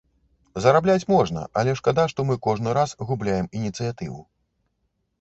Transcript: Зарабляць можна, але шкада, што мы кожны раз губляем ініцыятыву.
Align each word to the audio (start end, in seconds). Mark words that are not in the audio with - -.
Зарабляць 0.63 1.07
можна, 1.15 1.43
але 1.61 1.77
шкада, 1.81 2.07
што 2.15 2.27
мы 2.31 2.39
кожны 2.49 2.75
раз 2.81 2.97
губляем 3.13 3.45
ініцыятыву. 3.61 4.21